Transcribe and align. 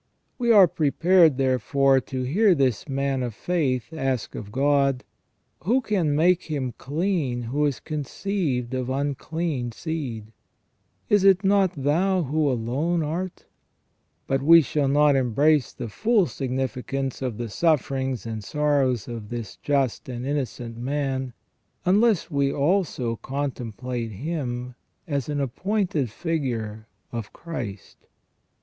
We 0.39 0.51
are 0.51 0.67
prepared, 0.67 1.37
therefore, 1.37 1.99
to 1.99 2.23
hear 2.23 2.55
this 2.55 2.89
man 2.89 3.21
of 3.21 3.35
faith 3.35 3.93
ask 3.93 4.33
of 4.33 4.51
God:" 4.51 5.03
Who 5.65 5.79
can 5.79 6.15
make 6.15 6.45
him 6.45 6.73
clean 6.79 7.43
who 7.43 7.67
is 7.67 7.79
conceived 7.79 8.73
of 8.73 8.89
unclean 8.89 9.71
seed? 9.73 10.31
Is 11.07 11.23
it 11.23 11.43
not 11.43 11.73
Thou 11.73 12.23
who 12.23 12.49
alone 12.49 13.03
art?" 13.03 13.45
But 14.25 14.41
we 14.41 14.63
shall 14.63 14.87
not 14.87 15.15
embrace 15.15 15.71
the 15.71 15.87
full 15.87 16.25
significance 16.25 17.21
of 17.21 17.37
the 17.37 17.47
sufferings 17.49 18.25
and 18.25 18.43
sorrows 18.43 19.07
of 19.07 19.29
this 19.29 19.55
just 19.57 20.09
and 20.09 20.25
innocent 20.25 20.77
man, 20.79 21.33
unless 21.85 22.31
we 22.31 22.51
also 22.51 23.17
contem 23.17 23.77
plate 23.77 24.13
him 24.13 24.73
as 25.07 25.29
an 25.29 25.39
appointed 25.39 26.09
figure 26.09 26.87
of 27.11 27.31
Christ. 27.33 28.07